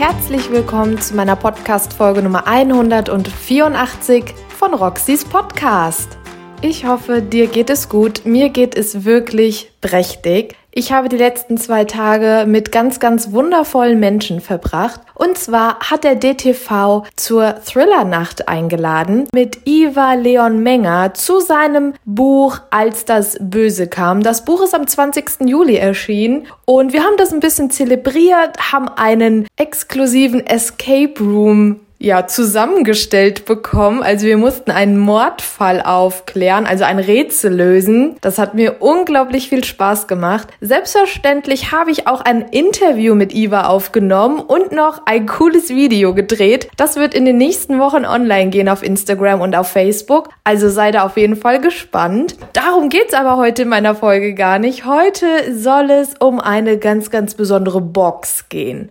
[0.00, 6.16] herzlich willkommen zu meiner Podcast-Folge Nummer 184 von Roxys Podcast.
[6.62, 8.24] Ich hoffe, dir geht es gut.
[8.24, 10.56] Mir geht es wirklich prächtig.
[10.72, 15.00] Ich habe die letzten zwei Tage mit ganz, ganz wundervollen Menschen verbracht.
[15.14, 22.60] Und zwar hat der DTV zur Thriller-Nacht eingeladen mit Iva Leon Menger zu seinem Buch
[22.70, 24.22] Als das Böse kam.
[24.22, 25.48] Das Buch ist am 20.
[25.48, 32.26] Juli erschienen und wir haben das ein bisschen zelebriert, haben einen exklusiven Escape Room ja,
[32.26, 34.02] zusammengestellt bekommen.
[34.02, 38.16] Also wir mussten einen Mordfall aufklären, also ein Rätsel lösen.
[38.22, 40.48] Das hat mir unglaublich viel Spaß gemacht.
[40.62, 46.70] Selbstverständlich habe ich auch ein Interview mit Iva aufgenommen und noch ein cooles Video gedreht.
[46.78, 50.30] Das wird in den nächsten Wochen online gehen auf Instagram und auf Facebook.
[50.42, 52.34] Also sei da auf jeden Fall gespannt.
[52.54, 54.86] Darum geht's aber heute in meiner Folge gar nicht.
[54.86, 58.88] Heute soll es um eine ganz, ganz besondere Box gehen.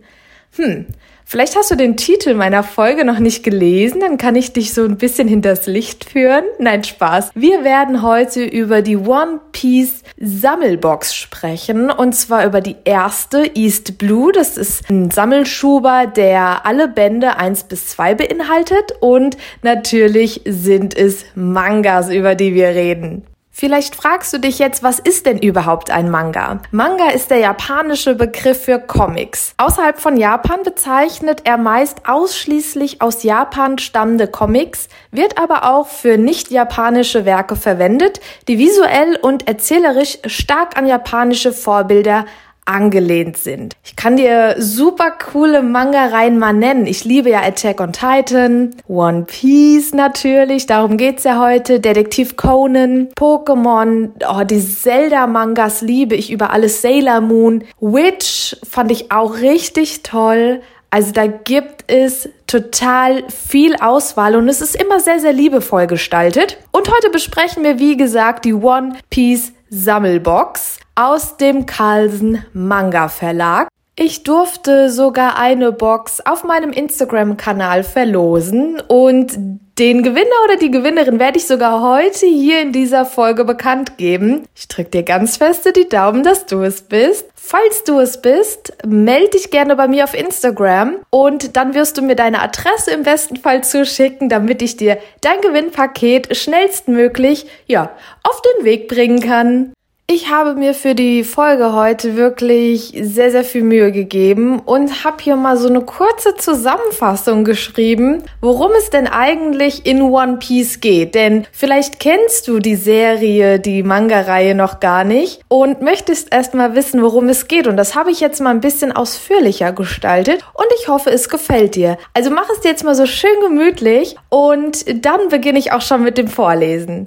[0.56, 0.86] Hm,
[1.30, 4.82] Vielleicht hast du den Titel meiner Folge noch nicht gelesen, dann kann ich dich so
[4.82, 6.42] ein bisschen hinters Licht führen.
[6.58, 7.30] Nein, Spaß.
[7.36, 13.96] Wir werden heute über die One Piece Sammelbox sprechen und zwar über die erste East
[13.96, 14.32] Blue.
[14.32, 21.24] Das ist ein Sammelschuber, der alle Bände 1 bis 2 beinhaltet und natürlich sind es
[21.36, 23.24] Mangas, über die wir reden.
[23.52, 26.60] Vielleicht fragst du dich jetzt, was ist denn überhaupt ein Manga?
[26.70, 29.54] Manga ist der japanische Begriff für Comics.
[29.58, 36.16] Außerhalb von Japan bezeichnet er meist ausschließlich aus Japan stammende Comics, wird aber auch für
[36.16, 42.26] nicht japanische Werke verwendet, die visuell und erzählerisch stark an japanische Vorbilder
[42.70, 43.74] angelehnt sind.
[43.84, 46.86] Ich kann dir super coole Manga-Reihen mal nennen.
[46.86, 53.08] Ich liebe ja Attack on Titan, One Piece natürlich, darum geht's ja heute, Detektiv Conan,
[53.16, 60.02] Pokémon, oh, die Zelda-Mangas liebe ich über alles, Sailor Moon, Witch fand ich auch richtig
[60.02, 60.60] toll.
[60.92, 66.58] Also da gibt es total viel Auswahl und es ist immer sehr, sehr liebevoll gestaltet.
[66.72, 73.68] Und heute besprechen wir, wie gesagt, die One Piece Sammelbox aus dem Carlsen Manga Verlag.
[73.94, 79.38] Ich durfte sogar eine Box auf meinem Instagram-Kanal verlosen und
[79.80, 84.44] den Gewinner oder die Gewinnerin werde ich sogar heute hier in dieser Folge bekannt geben.
[84.54, 87.24] Ich drücke dir ganz feste die Daumen, dass du es bist.
[87.34, 92.02] Falls du es bist, melde dich gerne bei mir auf Instagram und dann wirst du
[92.02, 97.90] mir deine Adresse im besten Fall zuschicken, damit ich dir dein Gewinnpaket schnellstmöglich, ja,
[98.22, 99.72] auf den Weg bringen kann.
[100.12, 105.22] Ich habe mir für die Folge heute wirklich sehr, sehr viel Mühe gegeben und habe
[105.22, 111.14] hier mal so eine kurze Zusammenfassung geschrieben, worum es denn eigentlich in One Piece geht.
[111.14, 117.02] Denn vielleicht kennst du die Serie, die Manga-Reihe noch gar nicht und möchtest erstmal wissen,
[117.02, 117.68] worum es geht.
[117.68, 121.76] Und das habe ich jetzt mal ein bisschen ausführlicher gestaltet und ich hoffe, es gefällt
[121.76, 121.98] dir.
[122.14, 126.02] Also mach es dir jetzt mal so schön gemütlich und dann beginne ich auch schon
[126.02, 127.06] mit dem Vorlesen.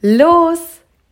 [0.00, 0.60] Los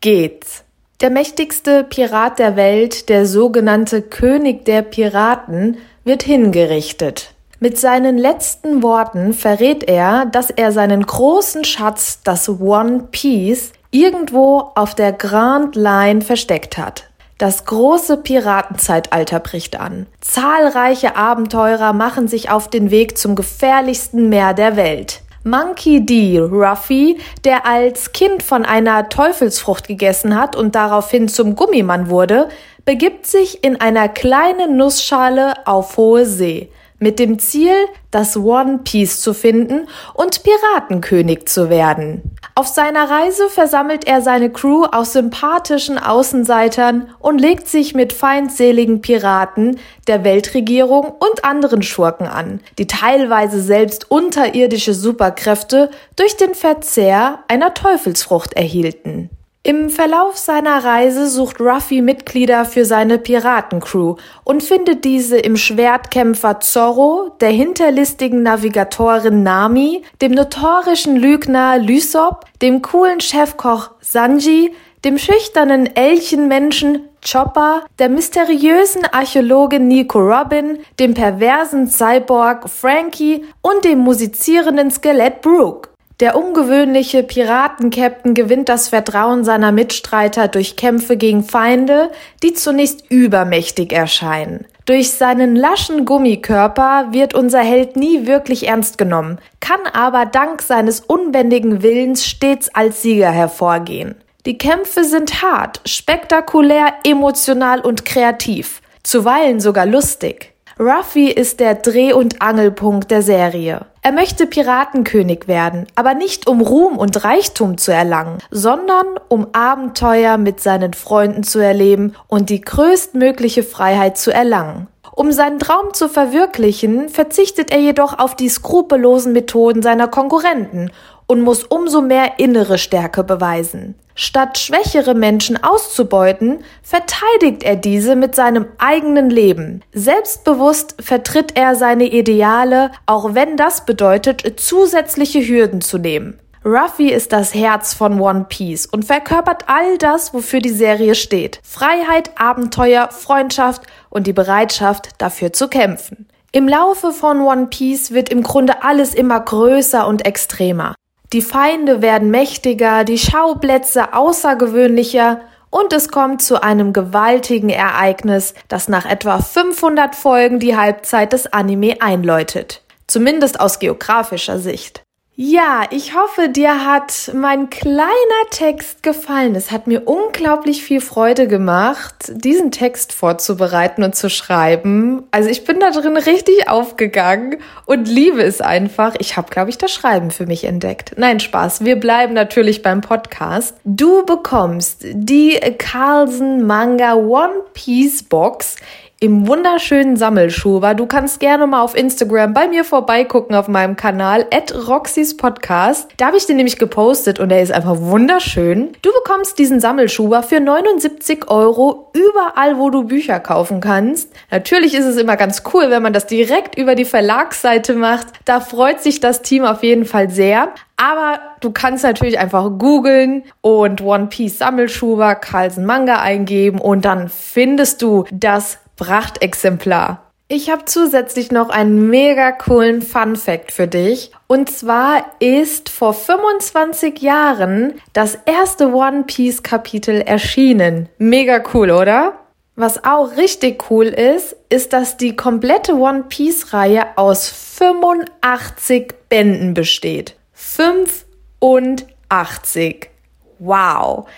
[0.01, 0.66] geht's!
[1.03, 7.35] Der mächtigste Pirat der Welt, der sogenannte König der Piraten, wird hingerichtet.
[7.61, 14.71] Mit seinen letzten Worten verrät er, dass er seinen großen Schatz, das One Piece, irgendwo
[14.75, 17.11] auf der Grand Line versteckt hat.
[17.37, 20.07] Das große Piratenzeitalter bricht an.
[20.23, 25.21] Zahlreiche Abenteurer machen sich auf den Weg zum gefährlichsten Meer der Welt.
[25.47, 26.41] Monkey D.
[26.41, 32.49] Ruffy, der als Kind von einer Teufelsfrucht gegessen hat und daraufhin zum Gummimann wurde,
[32.85, 36.69] begibt sich in einer kleinen Nussschale auf hohe See
[36.99, 37.75] mit dem Ziel,
[38.11, 42.37] das One Piece zu finden und Piratenkönig zu werden.
[42.55, 49.03] Auf seiner Reise versammelt er seine Crew aus sympathischen Außenseitern und legt sich mit feindseligen
[49.03, 57.41] Piraten, der Weltregierung und anderen Schurken an, die teilweise selbst unterirdische Superkräfte durch den Verzehr
[57.49, 59.29] einer Teufelsfrucht erhielten.
[59.67, 64.15] Im Verlauf seiner Reise sucht Ruffy Mitglieder für seine Piratencrew
[64.45, 72.81] und findet diese im Schwertkämpfer Zorro, der hinterlistigen Navigatorin Nami, dem notorischen Lügner Lysop, dem
[72.81, 74.73] coolen Chefkoch Sanji,
[75.05, 83.99] dem schüchternen Elchenmenschen Chopper, der mysteriösen Archäologin Nico Robin, dem perversen Cyborg Frankie und dem
[83.99, 85.89] musizierenden Skelett Brooke.
[86.19, 92.11] Der ungewöhnliche Piratenkapitän gewinnt das Vertrauen seiner Mitstreiter durch Kämpfe gegen Feinde,
[92.43, 94.65] die zunächst übermächtig erscheinen.
[94.87, 101.01] Durch seinen laschen Gummikörper wird unser Held nie wirklich ernst genommen, kann aber dank seines
[101.01, 104.15] unbändigen Willens stets als Sieger hervorgehen.
[104.47, 110.56] Die Kämpfe sind hart, spektakulär, emotional und kreativ, zuweilen sogar lustig.
[110.79, 113.87] Ruffy ist der Dreh- und Angelpunkt der Serie.
[114.03, 120.37] Er möchte Piratenkönig werden, aber nicht um Ruhm und Reichtum zu erlangen, sondern um Abenteuer
[120.37, 124.87] mit seinen Freunden zu erleben und die größtmögliche Freiheit zu erlangen.
[125.13, 130.91] Um seinen Traum zu verwirklichen, verzichtet er jedoch auf die skrupellosen Methoden seiner Konkurrenten
[131.27, 133.95] und muss umso mehr innere Stärke beweisen.
[134.19, 139.83] Statt schwächere Menschen auszubeuten, verteidigt er diese mit seinem eigenen Leben.
[139.93, 146.41] Selbstbewusst vertritt er seine Ideale, auch wenn das bedeutet, zusätzliche Hürden zu nehmen.
[146.65, 151.61] Ruffy ist das Herz von One Piece und verkörpert all das, wofür die Serie steht.
[151.63, 156.27] Freiheit, Abenteuer, Freundschaft und die Bereitschaft, dafür zu kämpfen.
[156.53, 160.95] Im Laufe von One Piece wird im Grunde alles immer größer und extremer.
[161.33, 165.41] Die Feinde werden mächtiger, die Schauplätze außergewöhnlicher
[165.71, 171.53] und es kommt zu einem gewaltigen Ereignis, das nach etwa 500 Folgen die Halbzeit des
[171.53, 172.83] Anime einläutet.
[173.09, 175.06] Zumindest aus geografischer Sicht.
[175.39, 178.09] Ja, ich hoffe, dir hat mein kleiner
[178.51, 179.55] Text gefallen.
[179.55, 185.25] Es hat mir unglaublich viel Freude gemacht, diesen Text vorzubereiten und zu schreiben.
[185.33, 189.15] Also ich bin da drin richtig aufgegangen und liebe es einfach.
[189.19, 191.13] Ich habe, glaube ich, das Schreiben für mich entdeckt.
[191.19, 191.85] Nein, Spaß.
[191.85, 193.77] Wir bleiben natürlich beim Podcast.
[193.85, 198.77] Du bekommst die Carlsen Manga One Piece Box
[199.19, 200.93] im wunderschönen Sammelschuber.
[200.93, 206.11] Du kannst gerne mal auf Instagram bei mir vorbeigucken auf meinem Kanal at Roxys Podcast.
[206.19, 208.93] Da habe ich den nämlich gepostet und der ist einfach wunderschön.
[209.01, 214.31] Du bekommst diesen Sammelschuber für 79 Euro überall, wo du Bücher kaufen kannst.
[214.51, 218.27] Natürlich ist es immer ganz cool, wenn man das direkt über die Verlagsseite macht.
[218.45, 220.69] Da freut sich das Team auf jeden Fall sehr.
[220.99, 227.29] Aber du kannst natürlich einfach googeln und One Piece Sammelschuber Carlsen Manga eingeben und dann
[227.29, 230.27] findest du das Prachtexemplar.
[230.49, 234.31] Ich habe zusätzlich noch einen mega coolen Fun Fact für dich.
[234.47, 241.09] Und zwar ist vor 25 Jahren das erste One Piece Kapitel erschienen.
[241.19, 242.39] Mega cool, oder?
[242.77, 249.75] Was auch richtig cool ist, ist, dass die komplette One Piece Reihe aus 85 Bänden
[249.75, 250.37] besteht.
[250.53, 253.11] 85.
[253.59, 254.29] Wow.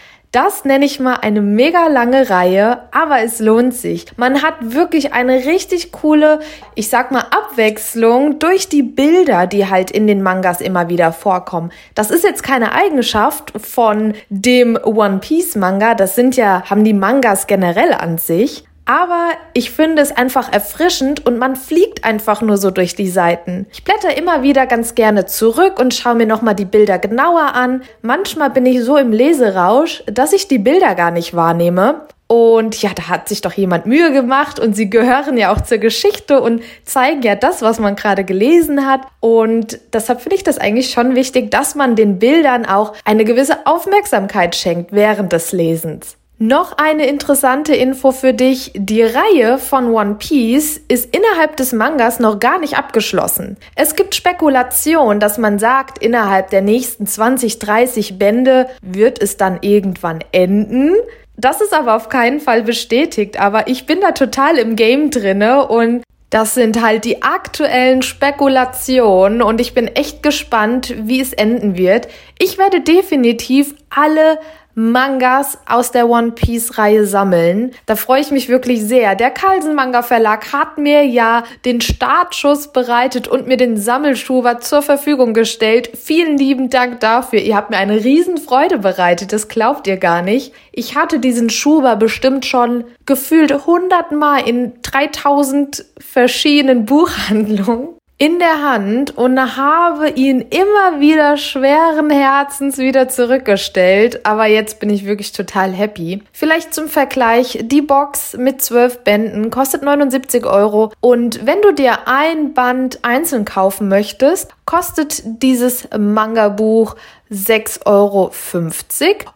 [0.41, 4.07] Das nenne ich mal eine mega lange Reihe, aber es lohnt sich.
[4.17, 6.39] Man hat wirklich eine richtig coole,
[6.77, 11.73] ich sag mal, Abwechslung durch die Bilder, die halt in den Mangas immer wieder vorkommen.
[11.97, 15.97] Das ist jetzt keine Eigenschaft von dem One Piece Manga.
[15.97, 18.68] Das sind ja, haben die Mangas generell an sich.
[18.89, 23.67] Aber ich finde es einfach erfrischend und man fliegt einfach nur so durch die Seiten.
[23.71, 27.83] Ich blätter immer wieder ganz gerne zurück und schaue mir nochmal die Bilder genauer an.
[28.01, 32.07] Manchmal bin ich so im Leserausch, dass ich die Bilder gar nicht wahrnehme.
[32.29, 35.79] Und ja, da hat sich doch jemand Mühe gemacht und sie gehören ja auch zur
[35.79, 39.03] Geschichte und zeigen ja das, was man gerade gelesen hat.
[39.21, 43.67] Und deshalb finde ich das eigentlich schon wichtig, dass man den Bildern auch eine gewisse
[43.67, 46.18] Aufmerksamkeit schenkt während des Lesens.
[46.41, 48.71] Noch eine interessante Info für dich.
[48.77, 53.57] Die Reihe von One Piece ist innerhalb des Mangas noch gar nicht abgeschlossen.
[53.75, 59.59] Es gibt Spekulation, dass man sagt, innerhalb der nächsten 20, 30 Bände wird es dann
[59.63, 60.95] irgendwann enden.
[61.37, 65.67] Das ist aber auf keinen Fall bestätigt, aber ich bin da total im Game drinne
[65.67, 71.77] und das sind halt die aktuellen Spekulationen und ich bin echt gespannt, wie es enden
[71.77, 72.07] wird.
[72.39, 74.39] Ich werde definitiv alle
[74.79, 77.73] Mangas aus der One Piece Reihe sammeln.
[77.87, 79.17] Da freue ich mich wirklich sehr.
[79.17, 84.83] Der Carlsen Manga Verlag hat mir ja den Startschuss bereitet und mir den Sammelschuber zur
[84.83, 85.91] Verfügung gestellt.
[86.01, 87.41] Vielen lieben Dank dafür.
[87.41, 89.33] Ihr habt mir eine Riesenfreude bereitet.
[89.33, 90.53] Das glaubt ihr gar nicht.
[90.71, 99.17] Ich hatte diesen Schuber bestimmt schon gefühlt hundertmal in 3000 verschiedenen Buchhandlungen in der Hand
[99.17, 104.27] und habe ihn immer wieder schweren Herzens wieder zurückgestellt.
[104.27, 106.25] Aber jetzt bin ich wirklich total happy.
[106.33, 110.93] Vielleicht zum Vergleich, die Box mit zwölf Bänden kostet 79 Euro.
[111.01, 116.97] Und wenn du dir ein Band einzeln kaufen möchtest, kostet dieses Manga-Buch
[117.31, 118.33] 6,50 Euro.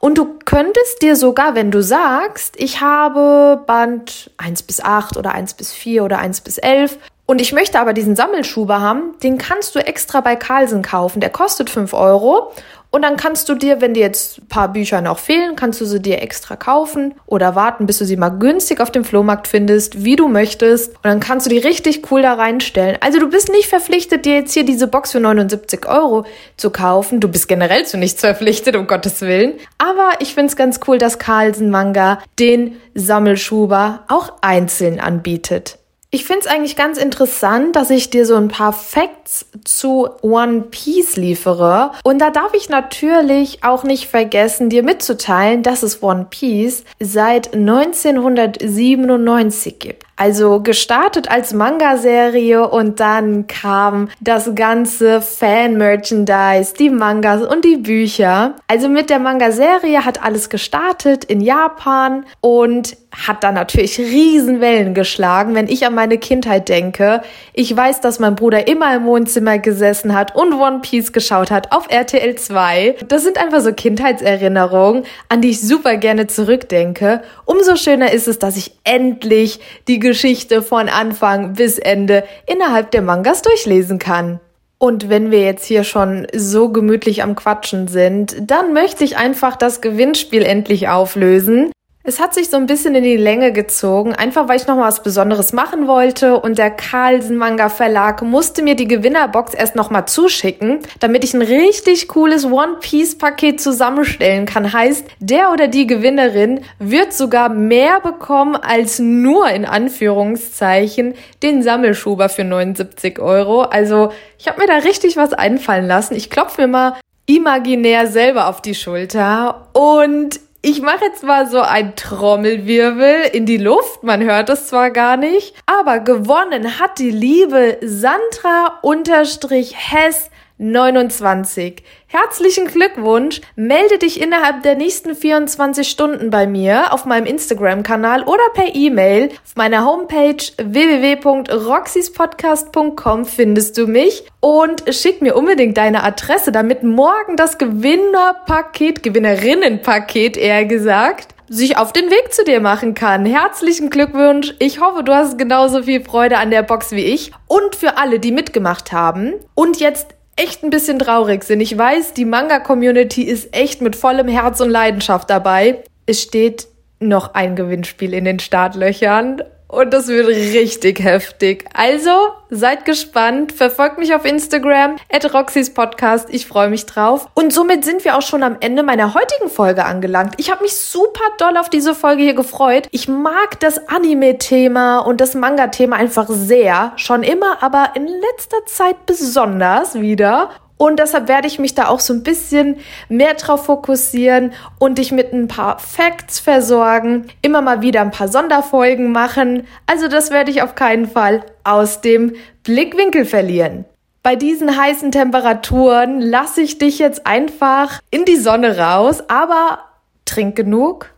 [0.00, 5.32] Und du könntest dir sogar, wenn du sagst, ich habe Band 1 bis 8 oder
[5.32, 6.98] 1 bis 4 oder 1 bis 11
[7.32, 11.20] und ich möchte aber diesen Sammelschuber haben, den kannst du extra bei Carlsen kaufen.
[11.20, 12.52] Der kostet 5 Euro.
[12.90, 15.86] Und dann kannst du dir, wenn dir jetzt ein paar Bücher noch fehlen, kannst du
[15.86, 20.04] sie dir extra kaufen oder warten, bis du sie mal günstig auf dem Flohmarkt findest,
[20.04, 20.90] wie du möchtest.
[20.96, 22.98] Und dann kannst du die richtig cool da reinstellen.
[23.00, 26.26] Also du bist nicht verpflichtet, dir jetzt hier diese Box für 79 Euro
[26.58, 27.18] zu kaufen.
[27.18, 29.54] Du bist generell zu nichts verpflichtet, um Gottes Willen.
[29.78, 35.78] Aber ich find's ganz cool, dass Carlsen Manga den Sammelschuber auch einzeln anbietet.
[36.14, 40.60] Ich finde es eigentlich ganz interessant, dass ich dir so ein paar Facts zu One
[40.70, 41.92] Piece liefere.
[42.04, 47.54] Und da darf ich natürlich auch nicht vergessen, dir mitzuteilen, dass es One Piece seit
[47.54, 50.04] 1997 gibt.
[50.22, 58.54] Also gestartet als Manga-Serie und dann kam das ganze Fan-Merchandise, die Mangas und die Bücher.
[58.68, 65.54] Also mit der Manga-Serie hat alles gestartet in Japan und hat dann natürlich Riesenwellen geschlagen,
[65.54, 67.22] wenn ich an meine Kindheit denke.
[67.52, 71.72] Ich weiß, dass mein Bruder immer im Wohnzimmer gesessen hat und One Piece geschaut hat
[71.72, 72.96] auf RTL 2.
[73.08, 77.22] Das sind einfach so Kindheitserinnerungen, an die ich super gerne zurückdenke.
[77.44, 83.00] Umso schöner ist es, dass ich endlich die Geschichte von Anfang bis Ende innerhalb der
[83.00, 84.40] Mangas durchlesen kann.
[84.76, 89.56] Und wenn wir jetzt hier schon so gemütlich am Quatschen sind, dann möchte ich einfach
[89.56, 91.72] das Gewinnspiel endlich auflösen.
[92.04, 94.88] Es hat sich so ein bisschen in die Länge gezogen, einfach weil ich noch mal
[94.88, 99.88] was Besonderes machen wollte und der Carlsen Manga Verlag musste mir die Gewinnerbox erst noch
[99.90, 104.72] mal zuschicken, damit ich ein richtig cooles One Piece Paket zusammenstellen kann.
[104.72, 112.28] Heißt, der oder die Gewinnerin wird sogar mehr bekommen als nur in Anführungszeichen den Sammelschuber
[112.28, 113.62] für 79 Euro.
[113.62, 116.16] Also ich habe mir da richtig was einfallen lassen.
[116.16, 116.94] Ich klopfe mir mal
[117.26, 123.56] imaginär selber auf die Schulter und ich mache jetzt mal so ein Trommelwirbel in die
[123.56, 124.04] Luft.
[124.04, 130.30] Man hört es zwar gar nicht, aber gewonnen hat die liebe Sandra unterstrich Hess
[130.62, 131.82] 29.
[132.06, 133.40] Herzlichen Glückwunsch!
[133.56, 139.30] Melde dich innerhalb der nächsten 24 Stunden bei mir auf meinem Instagram-Kanal oder per E-Mail.
[139.44, 147.36] Auf meiner Homepage www.roxyspodcast.com findest du mich und schick mir unbedingt deine Adresse, damit morgen
[147.36, 153.26] das Gewinnerpaket, Gewinnerinnenpaket eher gesagt, sich auf den Weg zu dir machen kann.
[153.26, 154.54] Herzlichen Glückwunsch.
[154.60, 157.32] Ich hoffe, du hast genauso viel Freude an der Box wie ich.
[157.48, 161.60] Und für alle, die mitgemacht haben und jetzt echt ein bisschen traurig sind.
[161.60, 165.82] Ich weiß, die Manga-Community ist echt mit vollem Herz und Leidenschaft dabei.
[166.06, 166.68] Es steht
[167.00, 171.64] noch ein Gewinnspiel in den Startlöchern und das wird richtig heftig.
[171.72, 172.10] Also
[172.50, 176.28] seid gespannt, verfolgt mich auf Instagram at Roxys Podcast.
[176.30, 177.26] Ich freue mich drauf.
[177.32, 180.34] Und somit sind wir auch schon am Ende meiner heutigen Folge angelangt.
[180.36, 182.86] Ich habe mich super doll auf diese Folge hier gefreut.
[182.90, 186.92] Ich mag das Anime-Thema und das Manga-Thema einfach sehr.
[186.96, 190.50] Schon immer, aber in letzter Zeit besonders wieder.
[190.76, 192.76] Und deshalb werde ich mich da auch so ein bisschen
[193.08, 198.28] mehr drauf fokussieren und dich mit ein paar Facts versorgen, immer mal wieder ein paar
[198.28, 199.66] Sonderfolgen machen.
[199.86, 203.84] Also das werde ich auf keinen Fall aus dem Blickwinkel verlieren.
[204.22, 209.80] Bei diesen heißen Temperaturen lasse ich dich jetzt einfach in die Sonne raus, aber
[210.24, 211.10] trink genug,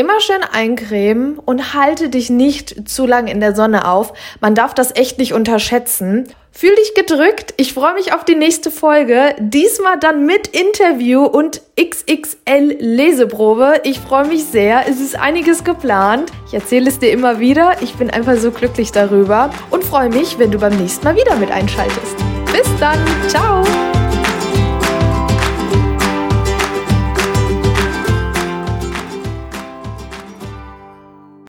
[0.00, 4.14] Immer schön eincremen und halte dich nicht zu lang in der Sonne auf.
[4.40, 6.26] Man darf das echt nicht unterschätzen.
[6.52, 7.52] Fühl dich gedrückt.
[7.58, 9.34] Ich freue mich auf die nächste Folge.
[9.38, 13.82] Diesmal dann mit Interview und XXL Leseprobe.
[13.84, 14.88] Ich freue mich sehr.
[14.88, 16.32] Es ist einiges geplant.
[16.46, 17.82] Ich erzähle es dir immer wieder.
[17.82, 21.36] Ich bin einfach so glücklich darüber und freue mich, wenn du beim nächsten Mal wieder
[21.36, 22.16] mit einschaltest.
[22.50, 22.98] Bis dann.
[23.28, 23.62] Ciao.